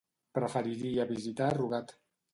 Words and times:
Preferiria 0.37 1.05
visitar 1.13 1.51
Rugat. 1.63 1.97